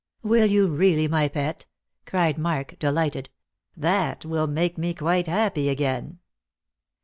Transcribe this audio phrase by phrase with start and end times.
[0.23, 1.67] "Will you really, my pet?"
[2.07, 3.29] cried Mark, delighted;
[3.77, 6.17] "that will make me quite happy again."